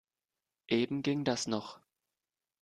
Eben 0.67 1.03
ging 1.03 1.25
das 1.25 1.45
noch. 1.45 1.79